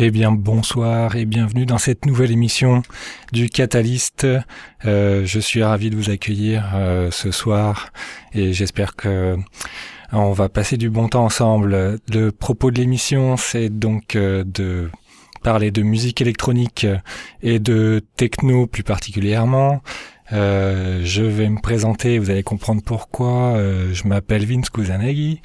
[0.00, 2.82] Eh bien, bonsoir et bienvenue dans cette nouvelle émission
[3.32, 4.24] du Catalyst.
[4.84, 7.90] Euh, je suis ravi de vous accueillir euh, ce soir
[8.32, 9.36] et j'espère que euh,
[10.12, 11.98] on va passer du bon temps ensemble.
[12.12, 14.88] Le propos de l'émission, c'est donc de
[15.42, 16.86] parler de musique électronique
[17.42, 19.82] et de techno plus particulièrement.
[20.30, 23.56] je vais me présenter, vous allez comprendre pourquoi.
[23.92, 25.40] je m'appelle Vince Kusanagi.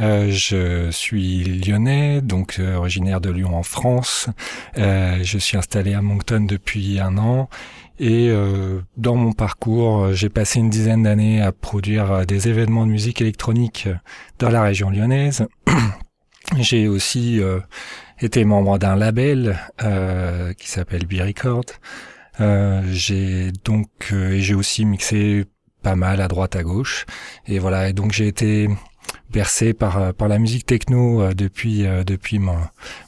[0.00, 4.28] Euh, je suis lyonnais, donc euh, originaire de Lyon en France.
[4.76, 7.48] Euh, je suis installé à Moncton depuis un an.
[8.00, 8.32] Et
[8.96, 13.88] dans mon parcours, j'ai passé une dizaine d'années à produire des événements de musique électronique
[14.38, 15.48] dans la région lyonnaise.
[16.60, 17.40] j'ai aussi
[18.20, 19.58] été membre d'un label
[20.58, 21.64] qui s'appelle B-Record.
[22.88, 25.46] j'ai donc et j'ai aussi mixé
[25.82, 27.04] pas mal à droite à gauche
[27.48, 28.68] et voilà et donc j'ai été
[29.30, 32.58] bercé par euh, par la musique techno euh, depuis euh, depuis mon,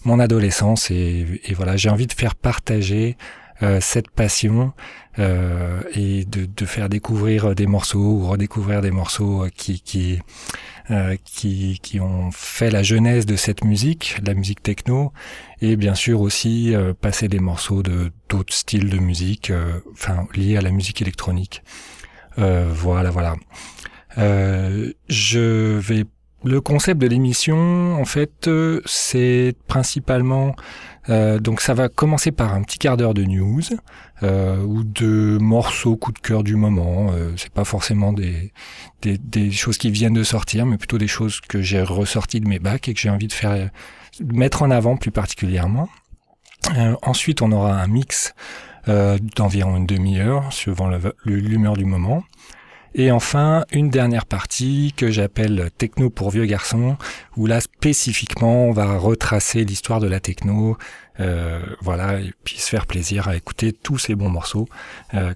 [0.04, 3.16] mon adolescence et, et voilà j'ai envie de faire partager
[3.82, 4.72] cette passion
[5.18, 10.18] et de, de faire découvrir des morceaux ou redécouvrir des morceaux qui qui
[11.26, 15.12] qui, qui ont fait la genèse de cette musique, la musique techno,
[15.60, 19.52] et bien sûr aussi passer des morceaux de d'autres styles de musique,
[19.92, 21.62] enfin liés à la musique électronique.
[22.38, 23.36] voilà, voilà.
[24.18, 26.04] Euh, je vais
[26.42, 30.54] le concept de l'émission, en fait, euh, c'est principalement
[31.08, 33.62] euh, donc ça va commencer par un petit quart d'heure de news
[34.22, 37.10] ou de morceaux coup de cœur du moment.
[37.12, 38.52] Euh, c'est pas forcément des,
[39.00, 42.48] des, des choses qui viennent de sortir, mais plutôt des choses que j'ai ressorties de
[42.48, 43.70] mes bacs et que j'ai envie de faire
[44.20, 45.88] mettre en avant plus particulièrement.
[47.02, 48.34] ensuite, on aura un mix
[48.86, 50.90] d'environ une demi-heure, suivant
[51.24, 52.22] l'humeur du moment.
[52.94, 56.96] Et enfin, une dernière partie que j'appelle Techno pour vieux garçons,
[57.36, 60.76] où là spécifiquement on va retracer l'histoire de la techno,
[61.20, 64.68] euh, voilà, et puis se faire plaisir à écouter tous ces bons morceaux
[65.14, 65.34] euh,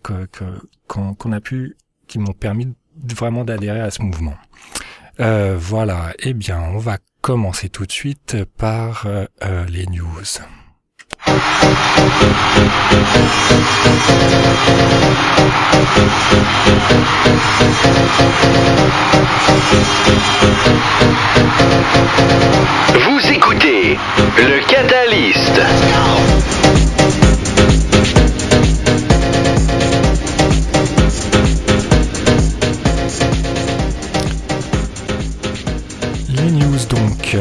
[0.89, 1.77] qu'on a pu,
[2.09, 4.35] qui m'ont permis vraiment d'adhérer à ce mouvement.
[5.21, 9.27] Euh, voilà, eh bien on va commencer tout de suite par euh,
[9.69, 10.23] les news.
[22.95, 23.99] Vous écoutez
[24.39, 25.61] le Catalyst.
[36.29, 37.37] Les news donc.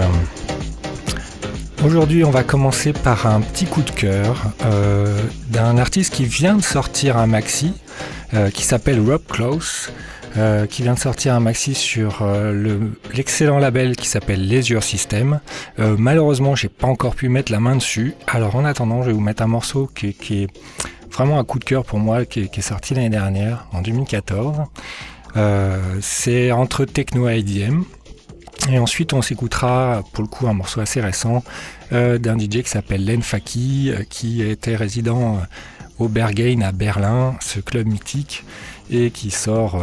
[1.83, 6.55] Aujourd'hui, on va commencer par un petit coup de cœur euh, d'un artiste qui vient
[6.55, 7.73] de sortir un maxi
[8.33, 9.91] euh, qui s'appelle Rob Close,
[10.37, 12.25] euh, qui vient de sortir un maxi sur
[13.13, 15.41] l'excellent label qui s'appelle Leisure System.
[15.77, 18.13] malheureusement, j'ai pas encore pu mettre la main dessus.
[18.27, 20.47] Alors, en attendant, je vais vous mettre un morceau qui, est
[21.11, 24.55] vraiment un coup de cœur pour moi, qui, qui est sorti l'année dernière, en 2014.
[25.99, 27.83] C'est entre techno et IDM.
[28.69, 31.43] Et ensuite, on s'écoutera pour le coup un morceau assez récent
[31.91, 35.39] euh, d'un DJ qui s'appelle Len Faki, euh, qui était résident euh,
[35.99, 38.45] au Berghain à Berlin, ce club mythique,
[38.89, 39.81] et qui sort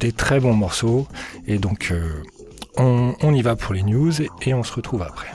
[0.00, 1.06] des très bons morceaux.
[1.46, 1.92] Et donc,
[2.76, 5.28] on, on y va pour les news et on se retrouve après.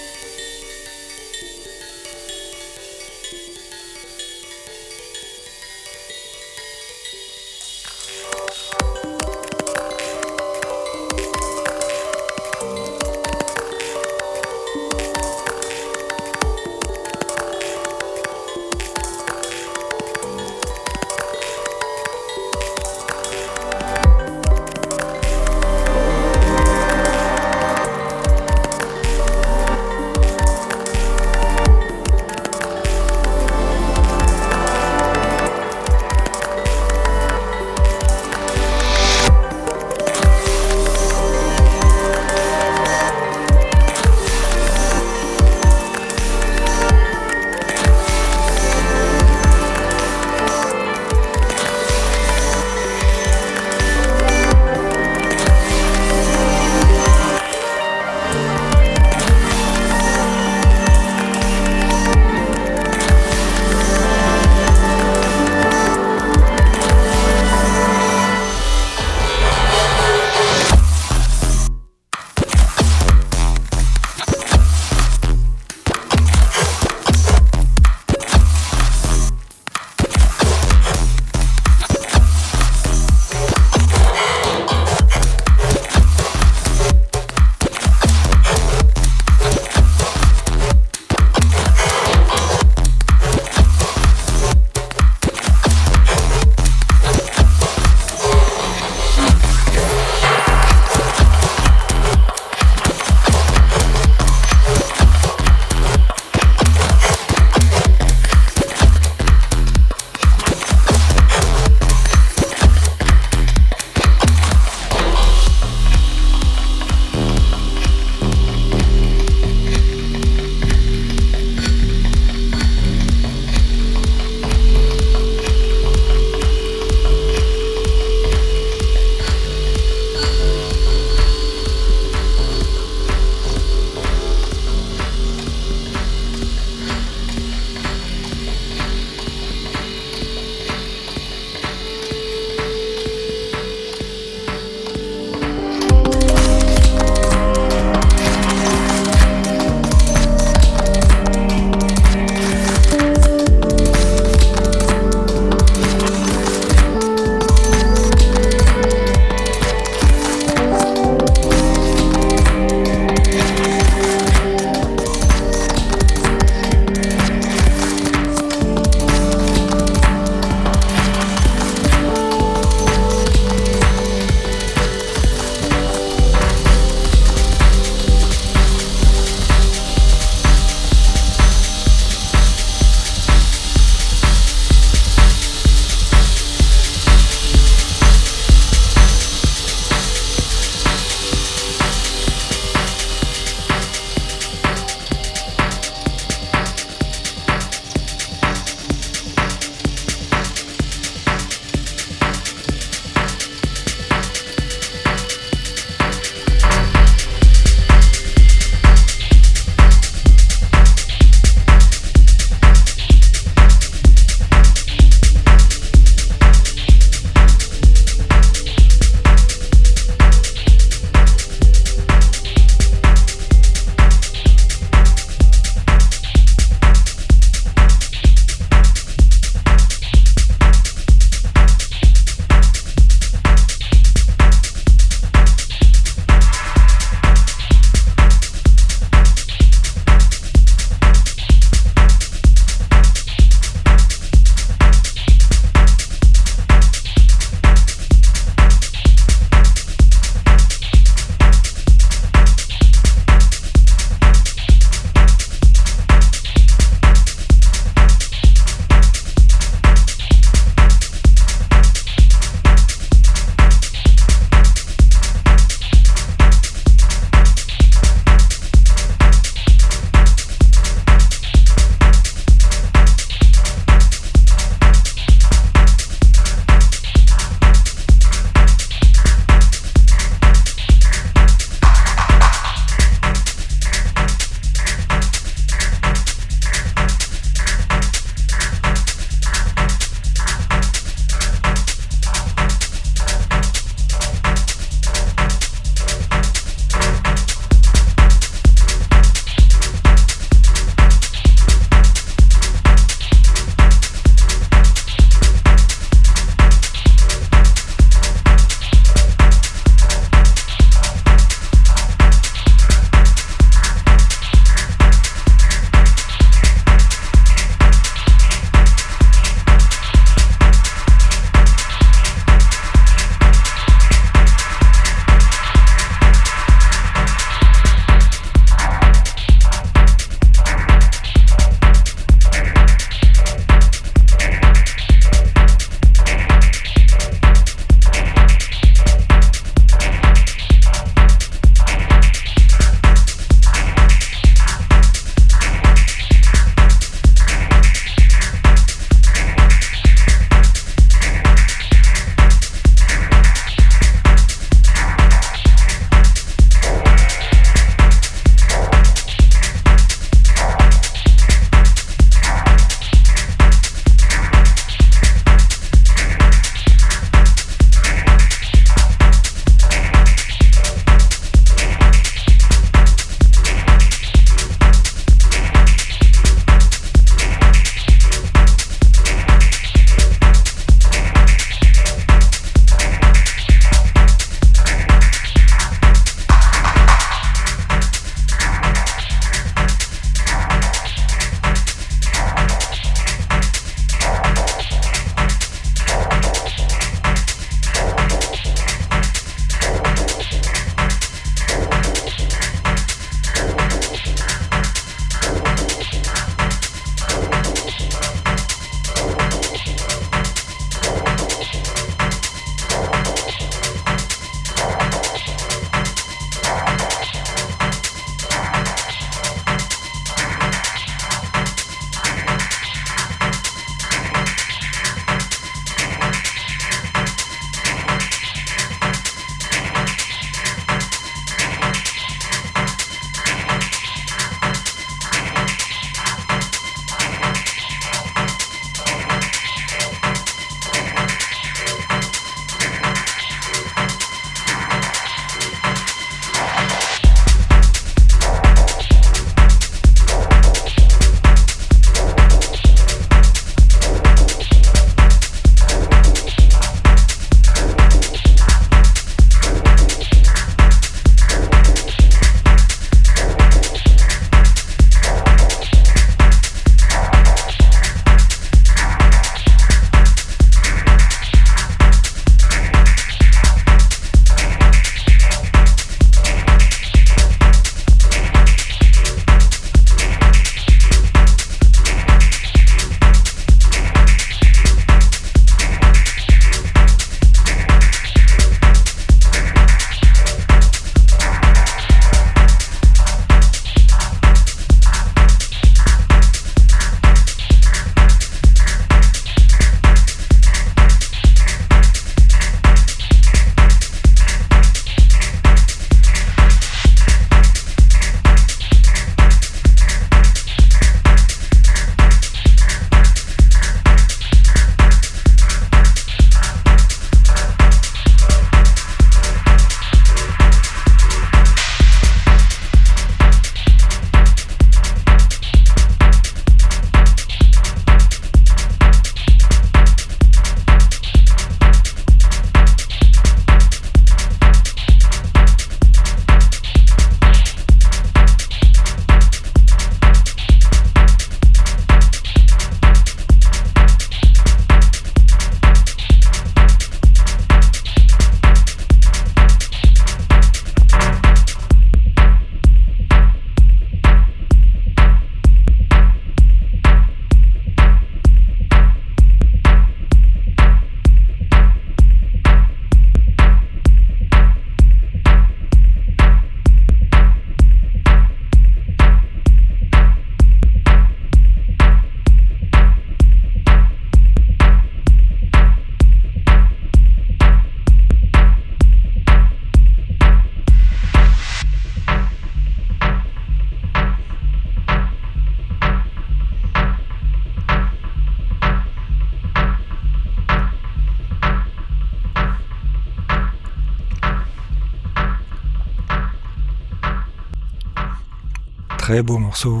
[599.28, 600.00] Très beau morceau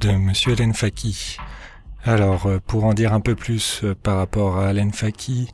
[0.00, 1.38] de Monsieur Len Faki.
[2.04, 5.48] Alors, euh, pour en dire un peu plus euh, par rapport à Len Faki,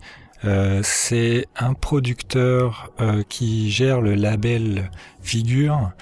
[0.44, 2.90] euh, c'est un producteur
[3.28, 5.92] qui gère le label Figure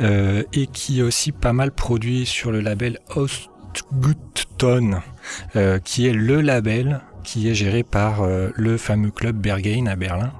[0.00, 5.00] et qui aussi pas mal produit sur le label Ostgutton,
[5.84, 10.32] qui est le label qui est géré par le fameux club Berghain à Berlin,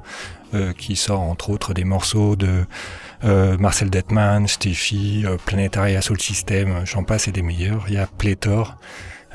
[0.76, 2.66] qui sort entre autres des morceaux de
[3.24, 7.84] euh, Marcel Detman, Steffi, euh, Planetary Assault System, j'en passe et des meilleurs.
[7.88, 8.76] Il y a pléthore,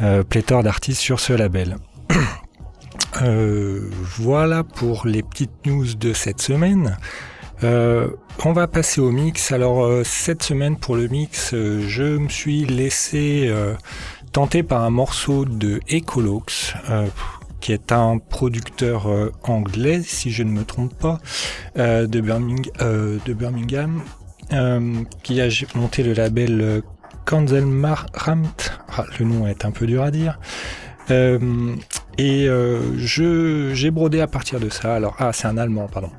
[0.02, 1.78] euh, pléthore d'artistes sur ce label.
[4.19, 6.97] voilà pour les petites news de cette semaine.
[7.63, 9.52] on va passer au mix.
[9.52, 13.52] Alors cette semaine pour le mix, je me suis laissé
[14.32, 16.75] tenter par un morceau de Ecolox
[17.60, 21.19] qui est un producteur euh, anglais, si je ne me trompe pas,
[21.78, 22.22] euh, de,
[23.34, 24.02] Birmingham,
[24.54, 26.82] euh, qui a monté le label
[27.26, 28.72] Kanzelmaramt.
[28.98, 30.39] Ah, le nom est un peu dur à dire.
[31.10, 32.45] et
[32.98, 34.95] je j'ai brodé à partir de ça.
[34.95, 36.12] Alors, ah, c'est un allemand, pardon.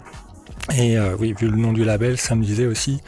[0.76, 3.00] Et oui, vu le nom du label, ça me disait aussi.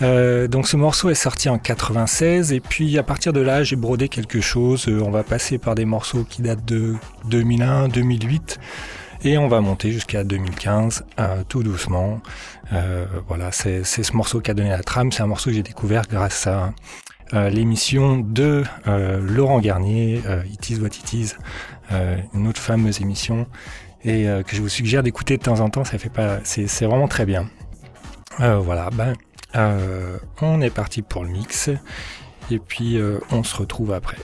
[0.00, 3.76] Euh, donc ce morceau est sorti en 96 et puis à partir de là j'ai
[3.76, 4.86] brodé quelque chose.
[4.88, 6.94] Euh, on va passer par des morceaux qui datent de
[7.26, 8.60] 2001, 2008
[9.24, 12.20] et on va monter jusqu'à 2015 euh, tout doucement.
[13.26, 15.10] voilà, c'est ce morceau qui a donné la trame.
[15.10, 16.72] C'est un morceau que j'ai découvert grâce à
[17.50, 21.34] l'émission de Laurent Garnier, It Is What It Is,
[22.34, 23.46] une autre fameuse émission
[24.04, 25.84] et que je vous suggère d'écouter de temps en temps.
[25.84, 27.48] Ça fait pas, c'est vraiment très bien.
[28.38, 29.14] voilà, ben euh,
[29.54, 31.70] on est parti pour le mix
[32.50, 34.18] et puis euh, on se retrouve après.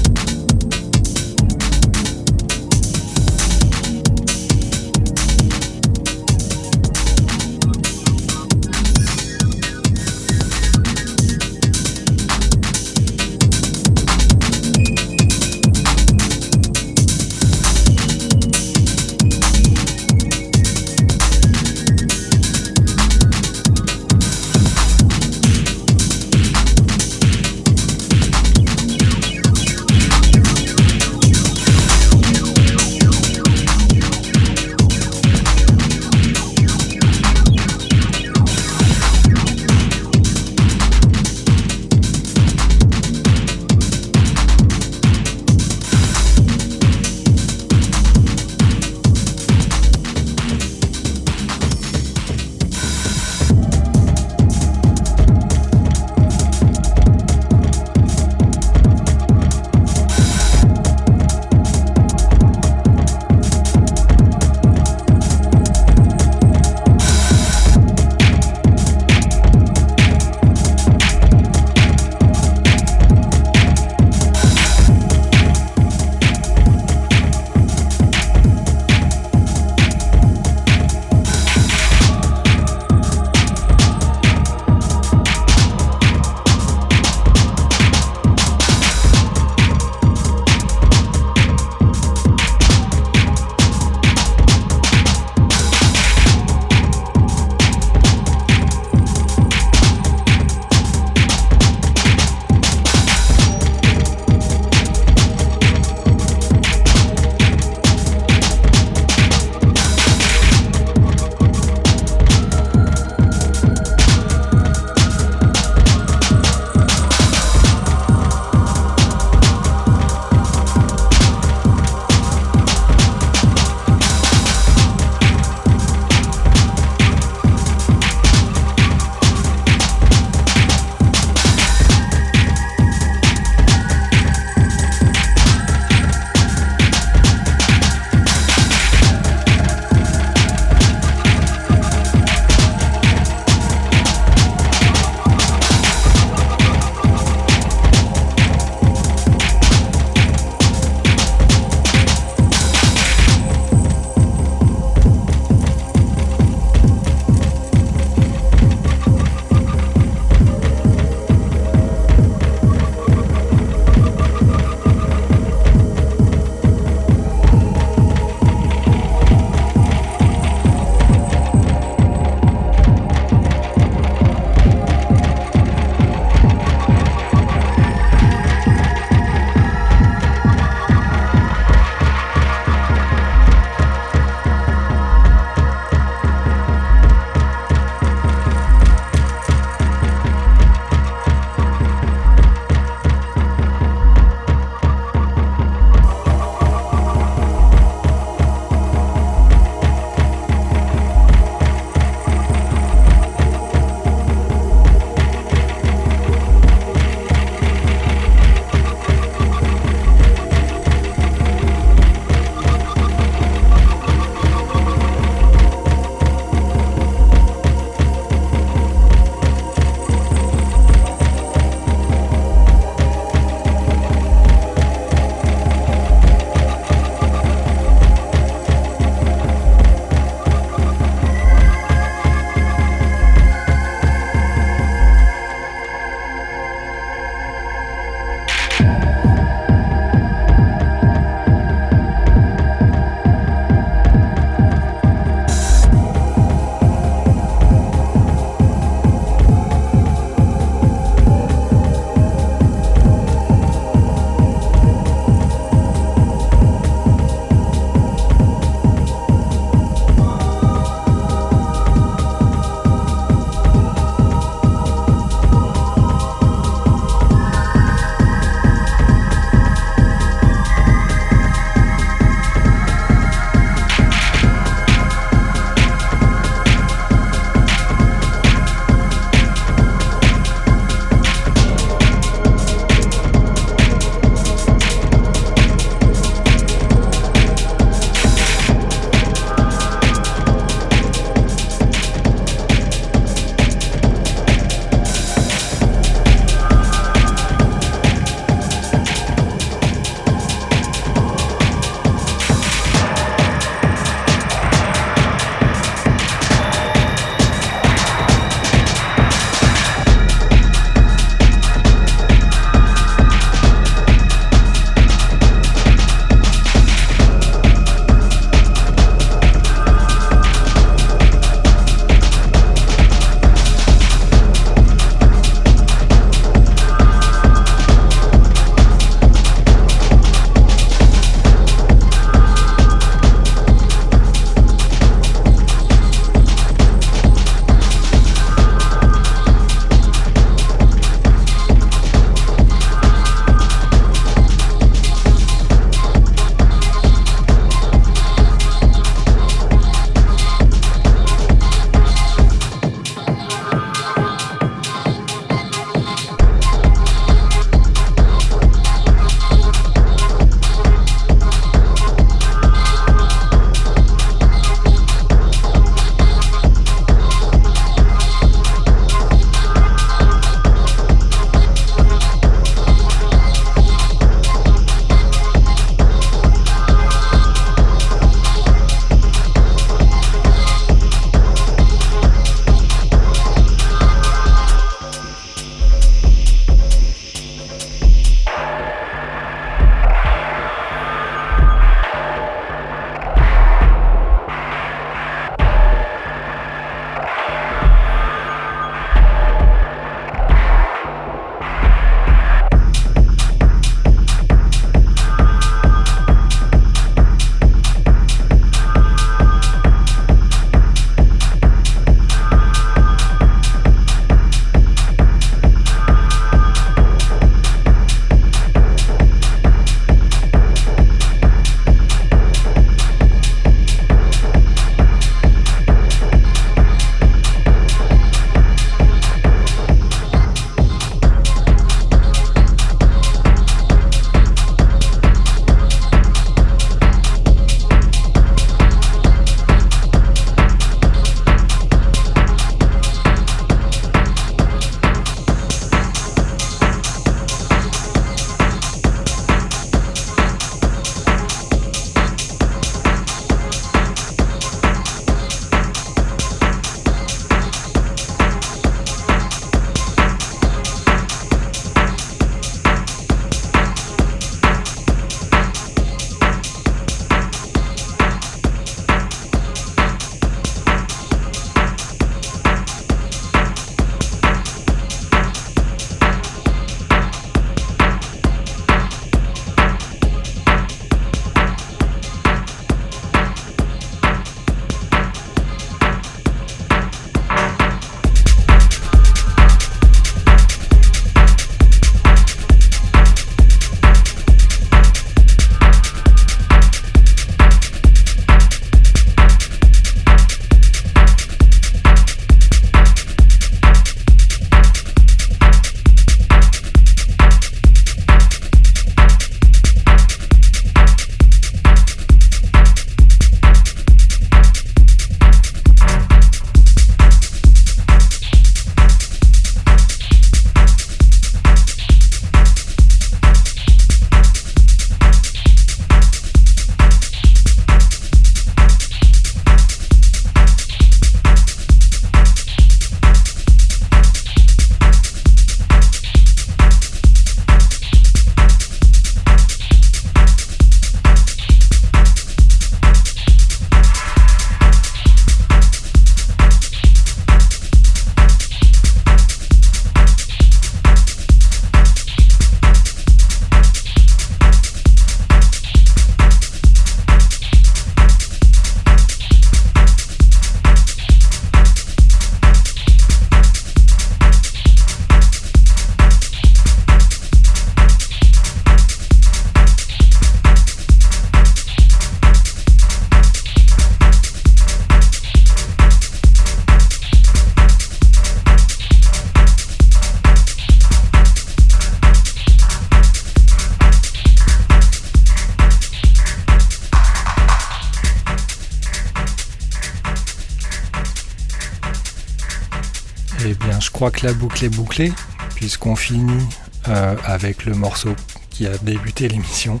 [594.16, 595.30] Crois que la boucle est bouclée,
[595.74, 596.64] puisqu'on finit
[597.04, 598.34] avec le morceau
[598.70, 600.00] qui a débuté l'émission,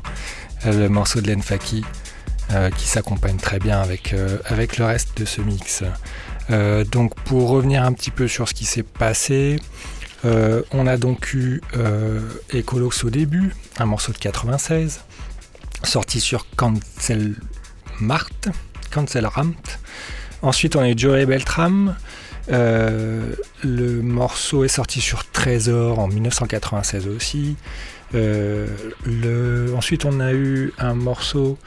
[0.64, 1.84] le morceau de l'Enfaki,
[2.78, 4.14] qui s'accompagne très bien avec,
[4.46, 5.84] avec le reste de ce mix.
[6.90, 9.60] donc pour revenir un petit peu sur ce qui s'est passé,
[10.24, 11.60] on a donc eu
[12.54, 15.02] Ecolox au début, un morceau de 96,
[15.82, 17.34] sorti sur Cancel
[18.00, 18.48] Mart,
[18.90, 19.78] Cancel Ramt.
[20.40, 21.96] Ensuite, on a eu Joey Beltram.
[22.50, 23.32] Euh,
[23.64, 27.56] le morceau est sorti sur Trésor en 1996 aussi.
[28.14, 28.66] Euh.
[29.76, 31.58] Ensuite, on a eu un morceau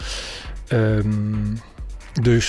[0.73, 1.03] euh,
[2.21, 2.39] de.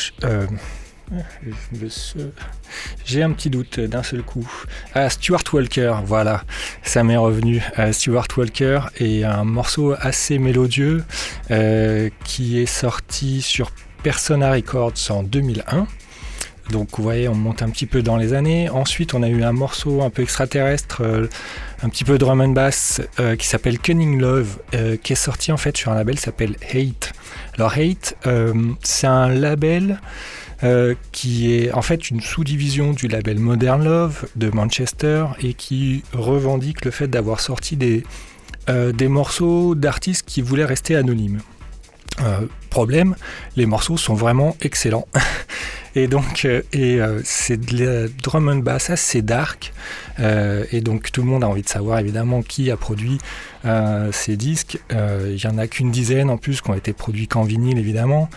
[3.04, 4.48] J'ai un petit doute d'un seul coup.
[4.94, 6.44] Ah, Stuart Walker, voilà,
[6.84, 7.60] ça m'est revenu.
[7.90, 11.02] Stuart Walker est un morceau assez mélodieux
[12.24, 13.72] qui est sorti sur
[14.04, 15.88] Persona Records en 2001.
[16.70, 18.68] Donc vous voyez, on monte un petit peu dans les années.
[18.68, 21.26] Ensuite, on a eu un morceau un peu extraterrestre, euh,
[21.82, 25.50] un petit peu drum and bass, euh, qui s'appelle Cunning Love, euh, qui est sorti
[25.52, 27.12] en fait sur un label qui s'appelle Hate.
[27.54, 28.16] Alors Hate,
[28.82, 30.00] c'est un label
[31.12, 36.84] qui est en fait une sous-division du label Modern Love de Manchester et qui revendique
[36.84, 38.04] le fait d'avoir sorti des,
[38.68, 41.40] des morceaux d'artistes qui voulaient rester anonymes.
[42.68, 43.14] problème,
[43.56, 45.06] les morceaux sont vraiment excellents.
[45.96, 49.72] Et donc, euh, euh, c'est de drum and bass assez dark.
[50.20, 53.18] Euh, et donc, tout le monde a envie de savoir évidemment qui a produit
[54.12, 54.78] ces disques.
[54.90, 58.30] Il n'y en a qu'une dizaine en plus qui ont été produits qu'en vinyle évidemment.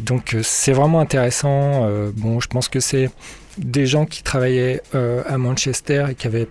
[0.00, 1.88] donc, c'est vraiment intéressant.
[2.16, 3.10] bon, je pense que c'est
[3.58, 6.48] des gens qui travaillaient à Manchester et qui avaient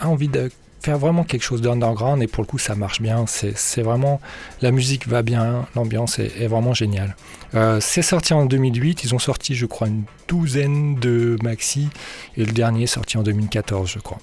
[0.00, 0.50] envie de
[0.82, 3.24] faire vraiment quelque chose d'underground et pour le coup ça marche bien.
[3.26, 4.20] C'est vraiment
[4.60, 7.16] la musique va bien, l'ambiance est, vraiment géniale.
[7.54, 11.88] Euh, c'est sorti en 2008, ils ont sorti je crois une douzaine de maxi
[12.36, 14.18] et le dernier sorti en 2014 je crois.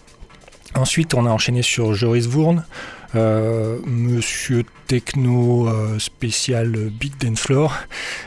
[0.75, 2.65] Ensuite on a enchaîné sur Joris Vourne,
[3.15, 7.73] euh, Monsieur Techno euh, spécial Big Dance Floor,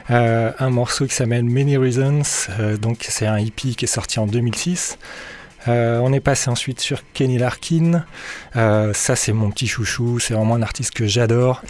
[0.08, 2.22] un morceau qui s'appelle Many Reasons,
[2.80, 4.98] donc c'est un hippie qui est sorti en 2006.
[5.68, 8.04] Euh, on est passé ensuite sur Kenny Larkin.
[8.56, 10.18] Euh, ça, c'est mon petit chouchou.
[10.18, 11.62] C'est vraiment un artiste que j'adore.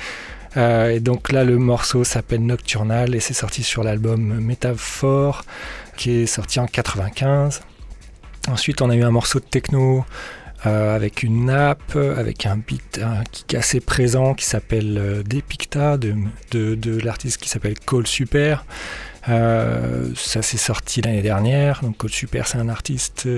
[0.57, 5.45] Euh, et donc là, le morceau s'appelle Nocturnal et c'est sorti sur l'album Métaphore
[5.97, 7.63] qui est sorti en 95.
[8.49, 10.05] Ensuite, on a eu un morceau de techno
[10.65, 13.01] avec une nappe, avec un beat
[13.33, 16.15] qui est assez présent qui s'appelle Depicta de,
[16.53, 18.65] de l'artiste qui s'appelle Cole Super.
[19.27, 21.81] Ça s'est sorti l'année dernière.
[21.83, 23.29] Donc Cole Super, c'est un artiste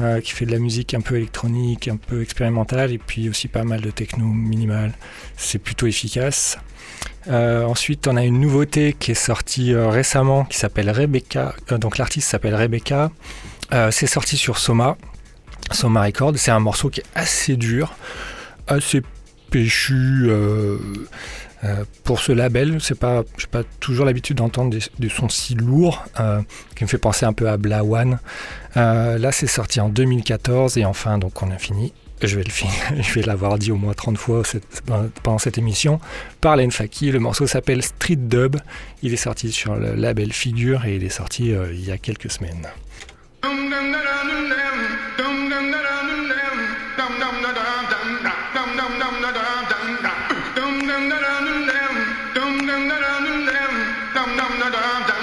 [0.00, 3.48] euh, qui fait de la musique un peu électronique, un peu expérimentale, et puis aussi
[3.48, 4.92] pas mal de techno minimal.
[5.36, 6.56] C'est plutôt efficace.
[7.26, 11.54] Euh, ensuite, on a une nouveauté qui est sortie euh, récemment, qui s'appelle Rebecca.
[11.80, 13.10] donc l'artiste s'appelle Rebecca.
[13.90, 14.96] c'est sorti sur Soma,
[15.72, 16.34] Soma Record.
[16.36, 17.96] C'est un morceau qui est assez dur,
[18.68, 19.02] assez
[19.50, 20.28] péchu.
[20.28, 20.78] Euh,
[22.04, 26.40] pour ce label, c'est pas, j'ai pas toujours l'habitude d'entendre des, sons si lourds, euh,
[26.76, 28.18] qui me fait penser un peu à Blawan.
[28.76, 31.92] Euh, là, c'est sorti en 2014 et enfin, donc on a fini.
[32.22, 34.42] Je vais le finir, je vais l'avoir dit au moins 30 fois
[35.22, 36.00] pendant cette émission.
[36.40, 38.56] Par Len Faki, le morceau s'appelle Street Dub.
[39.02, 42.30] Il est sorti sur le label Figure et il est sorti il y a quelques
[42.30, 42.66] semaines.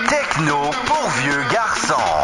[0.08, 2.24] Techno pour vieux garçons.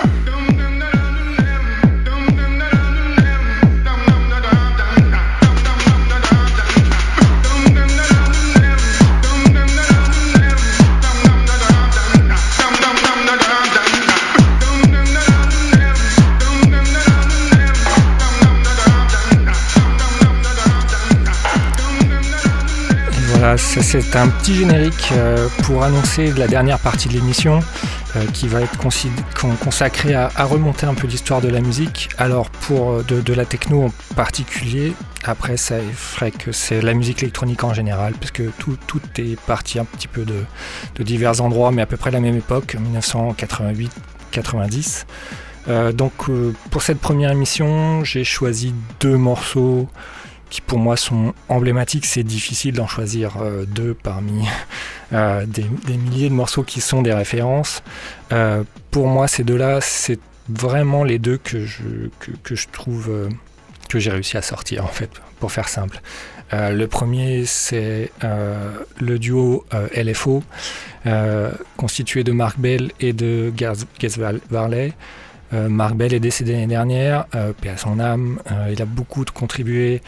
[23.58, 27.60] C'est un petit générique euh, pour annoncer la dernière partie de l'émission
[28.16, 28.78] euh, qui va être
[29.60, 32.10] consacrée à, remonter un peu l'histoire de la musique.
[32.18, 34.94] Alors pour euh, de, la techno en particulier,
[35.24, 39.80] après ça ferait que c'est la musique électronique en général, puisque tout, tout est parti
[39.80, 40.46] un petit peu de,
[41.04, 42.78] divers endroits, mais à peu près la même époque,
[44.34, 45.06] 1988-90.
[45.94, 46.14] donc
[46.70, 49.90] pour cette première émission, j'ai choisi deux morceaux
[50.52, 52.06] qui pour moi sont emblématiques.
[52.06, 54.46] C'est difficile d'en choisir euh, deux parmi
[55.14, 55.64] euh, des,
[55.98, 57.82] milliers de morceaux qui sont des références.
[58.32, 62.10] Euh, pour moi, ces deux-là, c'est vraiment les deux que je,
[62.44, 63.30] que, je trouve
[63.90, 66.02] que j'ai réussi à sortir, en fait, pour faire simple.
[66.52, 70.44] le premier, c'est le duo LFO,
[71.78, 73.86] constitué de Mark Bell et de Gaz
[74.50, 74.92] Varley.
[75.54, 77.28] Marc Bell est décédé l'année dernière,
[77.62, 78.40] paix à son âme.
[78.70, 80.02] il a beaucoup contribué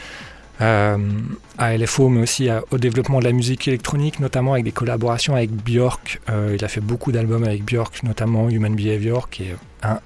[0.60, 5.50] à LFO, mais aussi au développement de la musique électronique, notamment avec des collaborations avec
[5.50, 6.20] Björk.
[6.28, 9.56] il a fait beaucoup d'albums avec Björk, notamment Human Behavior, qui est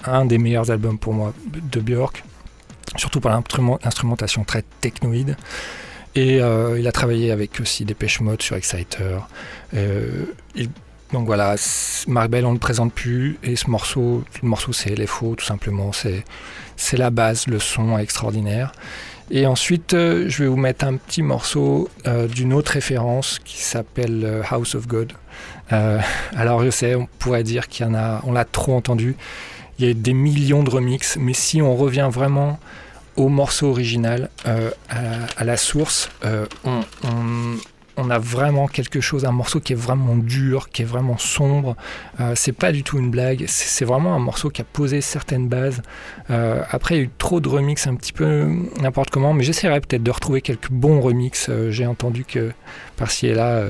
[0.05, 2.24] un, des meilleurs albums pour moi de Björk,
[2.96, 5.36] surtout par l'instrumentation très technoïde.
[6.14, 9.18] Et euh, il a travaillé avec aussi Dépêche Mode sur Exciter.
[9.74, 10.24] Euh,
[11.12, 11.55] donc voilà,
[12.07, 15.44] Marc Bell on ne le présente plus et ce morceau, le morceau c'est LFO tout
[15.44, 18.72] simplement, c'est la base, le son extraordinaire.
[19.31, 21.89] Et ensuite, euh, je vais vous mettre un petit morceau
[22.35, 25.12] d'une autre référence qui s'appelle House of God.
[25.70, 29.16] alors je sais, on pourrait dire qu'il y en a, on l'a trop entendu.
[29.79, 32.59] Il y a des millions de remixes, mais si on revient vraiment
[33.18, 36.81] au morceau original, euh, à, la source, euh, on,
[38.11, 41.76] a vraiment quelque chose, un morceau qui est vraiment dur, qui est vraiment sombre.
[42.20, 45.49] Euh, c'est pas du tout une blague, c'est vraiment un morceau qui a posé certaines
[45.49, 45.82] bases.
[46.28, 48.46] après, il y a eu trop de remix un petit peu
[48.80, 51.51] n'importe comment, mais j'essaierai peut-être de retrouver quelques bons remix.
[51.70, 52.53] j'ai entendu que
[52.96, 53.64] par-ci et là,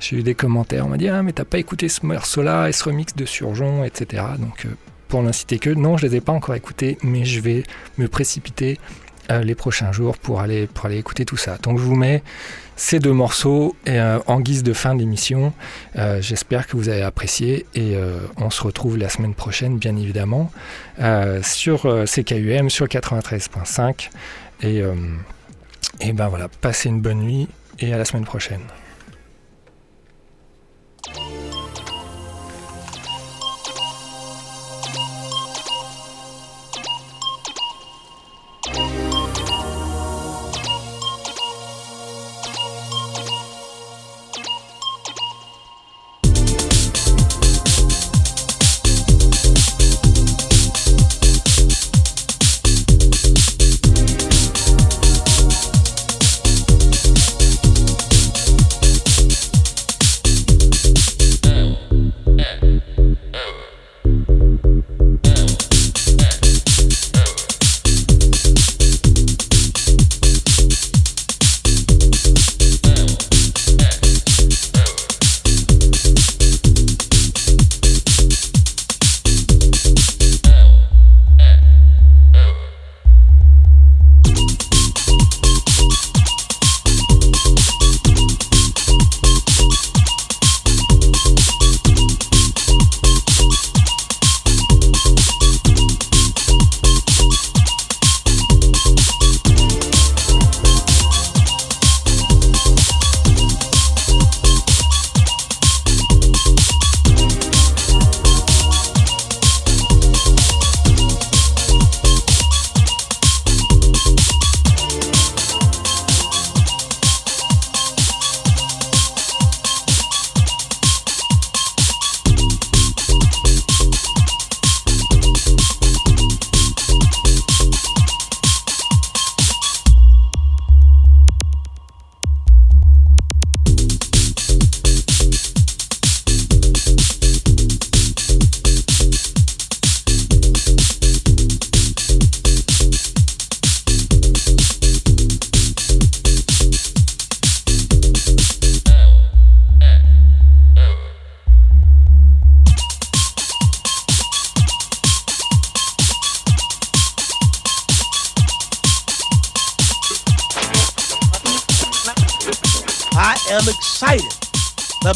[0.00, 0.86] j'ai eu des commentaires.
[0.86, 3.84] On m'a dit Ah, mais t'as pas écouté ce morceau-là et ce remix de Surgeon,
[3.84, 4.22] etc.
[4.38, 4.66] Donc
[5.08, 5.70] pour n'inciter que.
[5.70, 7.64] Non, je les ai pas encore écoutés, mais je vais
[7.96, 8.78] me précipiter
[9.30, 11.58] euh, les prochains jours pour aller, pour aller écouter tout ça.
[11.62, 12.22] Donc je vous mets
[12.78, 15.52] ces deux morceaux euh, en guise de fin d'émission.
[15.96, 17.96] Euh, j'espère que vous avez apprécié et
[18.36, 20.50] on se retrouve la semaine prochaine, bien évidemment,
[21.42, 24.08] sur CKUM, sur 93.5.
[24.62, 24.82] Et,
[26.00, 27.48] et ben voilà, passez une bonne nuit
[27.80, 28.62] et à la semaine prochaine.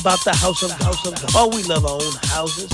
[0.02, 1.30] About the house of the house of God.
[1.36, 2.68] Oh, we love our own houses.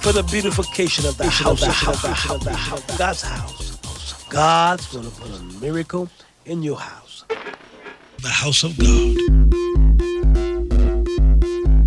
[0.00, 4.24] For the beautification of the house, of the house, God's house.
[4.30, 6.08] God's gonna put a miracle
[6.46, 7.24] in your house.
[8.22, 9.16] The house of God.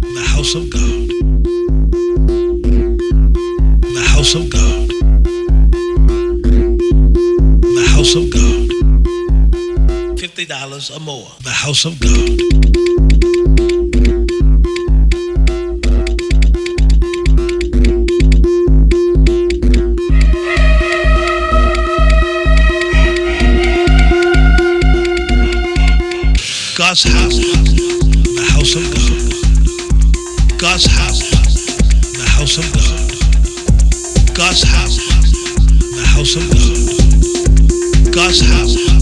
[0.01, 1.10] The house of God.
[3.82, 4.89] The house of God.
[7.64, 8.64] The house of God.
[10.36, 11.28] Fifty dollars or more.
[11.44, 12.12] The house of God.
[26.76, 27.38] God's house,
[28.36, 29.32] the house of God.
[30.60, 31.20] God's house,
[32.12, 33.08] the house of God.
[34.36, 34.98] God's house,
[35.96, 38.14] the house of God.
[38.14, 38.95] God's house,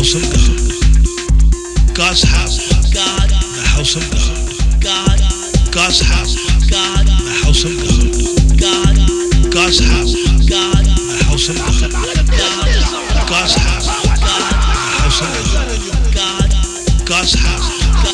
[0.00, 1.94] house of God.
[1.94, 2.56] God's house,
[2.94, 3.36] God, the
[3.68, 4.80] house of God.
[4.80, 5.20] God,
[5.70, 6.36] God's house,
[6.70, 7.12] God, the
[7.44, 8.08] house of God.
[8.56, 8.96] God,
[9.52, 10.16] God's house.
[10.48, 11.92] God, the house of God.
[12.32, 12.64] God,
[13.28, 13.86] God's house.
[14.16, 15.28] God, the house of
[16.14, 16.48] God.
[16.48, 18.09] God, God's house.